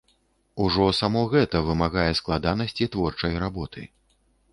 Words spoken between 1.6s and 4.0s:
вымагае складанасці творчай работы.